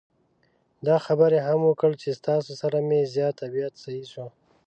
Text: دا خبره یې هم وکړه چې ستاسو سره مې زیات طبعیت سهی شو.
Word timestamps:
دا 0.87 0.95
خبره 1.05 1.35
یې 1.39 1.45
هم 1.49 1.59
وکړه 1.69 1.95
چې 2.01 2.09
ستاسو 2.19 2.51
سره 2.61 2.77
مې 2.87 2.99
زیات 3.13 3.33
طبعیت 3.41 3.73
سهی 3.83 4.03
شو. 4.11 4.27